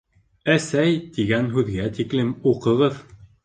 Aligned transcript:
«Әсәй» 0.53 0.95
тигән 1.19 1.47
һүҙгә 1.53 1.93
тиклем 2.01 2.35
уҡығыҙ 2.55 3.03